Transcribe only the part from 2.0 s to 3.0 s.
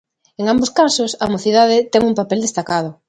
un papel destacado.